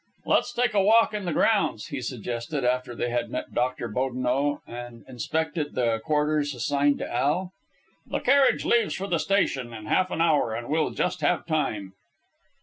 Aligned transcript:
"Let 0.25 0.39
us 0.39 0.53
take 0.53 0.73
a 0.73 0.81
walk 0.81 1.13
in 1.13 1.25
the 1.25 1.31
grounds," 1.31 1.89
he 1.89 2.01
suggested, 2.01 2.63
after 2.65 2.95
they 2.95 3.11
had 3.11 3.29
met 3.29 3.53
Doctor 3.53 3.87
Bodineau 3.87 4.61
and 4.65 5.05
inspected 5.07 5.75
the 5.75 5.99
quarters 6.03 6.55
assigned 6.55 6.97
to 6.97 7.13
Al. 7.13 7.51
"The 8.07 8.19
carriage 8.19 8.65
leaves 8.65 8.95
for 8.95 9.05
the 9.05 9.19
station 9.19 9.73
in 9.75 9.85
half 9.85 10.09
an 10.09 10.19
hour, 10.19 10.55
and 10.55 10.69
we'll 10.69 10.89
just 10.89 11.21
have 11.21 11.45
time." 11.45 11.93